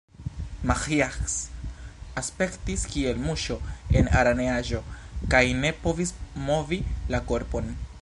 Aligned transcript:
Maĥiac 0.69 1.17
aspektis 2.21 2.87
kiel 2.95 3.21
muŝo 3.27 3.59
en 4.01 4.11
araneaĵo, 4.23 4.83
kaj 5.35 5.45
ne 5.63 5.75
povis 5.85 6.19
movi 6.51 6.85
la 7.15 7.27
korpon. 7.33 7.75